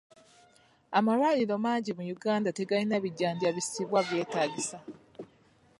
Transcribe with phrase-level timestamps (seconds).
[0.97, 4.77] Amalwaliro mangi mu Uganda tegalina bijjanjabisibwa byetaagisa.